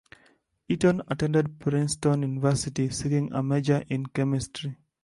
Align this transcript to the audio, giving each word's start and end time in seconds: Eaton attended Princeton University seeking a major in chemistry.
Eaton 0.67 1.03
attended 1.09 1.59
Princeton 1.59 2.23
University 2.23 2.89
seeking 2.89 3.31
a 3.33 3.43
major 3.43 3.83
in 3.87 4.07
chemistry. 4.07 4.75